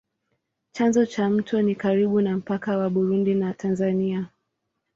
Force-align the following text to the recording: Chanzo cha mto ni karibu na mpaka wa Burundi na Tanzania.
Chanzo 0.71 1.05
cha 1.05 1.29
mto 1.29 1.61
ni 1.61 1.75
karibu 1.75 2.21
na 2.21 2.37
mpaka 2.37 2.77
wa 2.77 2.89
Burundi 2.89 3.33
na 3.35 3.53
Tanzania. 3.53 4.25